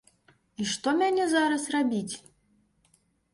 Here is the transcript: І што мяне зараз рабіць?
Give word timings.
І 0.63 0.65
што 0.71 0.93
мяне 1.01 1.27
зараз 1.33 1.67
рабіць? 1.75 2.15